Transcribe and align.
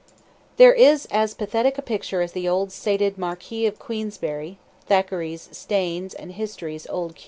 There 0.57 0.73
is 0.73 1.05
as 1.11 1.35
pathetic 1.35 1.77
a 1.77 1.83
picture 1.83 2.23
as 2.23 2.31
the 2.31 2.49
old 2.49 2.71
sated 2.71 3.19
Marquis 3.19 3.67
of 3.67 3.77
Queensberry 3.77 4.57
(Thackeray's 4.87 5.47
Steyne 5.51 6.09
and 6.17 6.31
history's 6.31 6.87
"Old 6.87 7.13
Q.") 7.15 7.19